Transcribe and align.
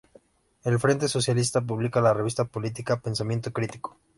El 0.63 0.79
Frente 0.79 1.07
Socialista 1.07 1.61
publica 1.61 2.01
la 2.01 2.11
revista 2.11 2.45
política 2.45 2.99
"Pensamiento 3.01 3.53
Crítico". 3.53 3.97